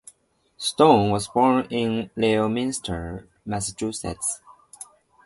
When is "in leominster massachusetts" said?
1.69-4.41